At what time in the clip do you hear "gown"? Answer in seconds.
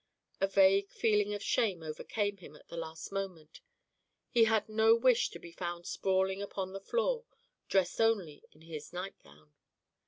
9.23-9.53